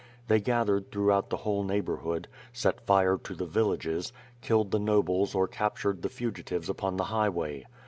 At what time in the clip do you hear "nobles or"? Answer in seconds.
4.79-5.47